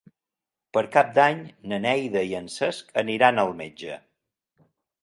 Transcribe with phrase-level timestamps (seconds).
[0.77, 1.43] Per Cap d'Any
[1.73, 4.01] na Neida i en Cesc aniran al metge.